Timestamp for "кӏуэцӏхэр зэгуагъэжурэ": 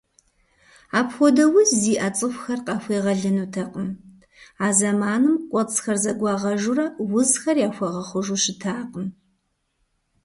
5.49-6.85